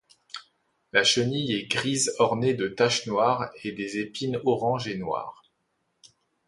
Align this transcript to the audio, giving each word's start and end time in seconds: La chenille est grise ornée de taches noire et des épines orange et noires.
La 0.93 1.03
chenille 1.03 1.51
est 1.53 1.67
grise 1.67 2.11
ornée 2.17 2.55
de 2.55 2.67
taches 2.67 3.05
noire 3.05 3.51
et 3.63 3.71
des 3.71 3.99
épines 3.99 4.41
orange 4.45 4.87
et 4.87 4.97
noires. 4.97 5.43